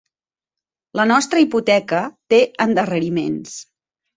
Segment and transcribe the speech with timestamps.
[0.99, 2.01] La nostra hipoteca
[2.35, 3.57] té endarreriments.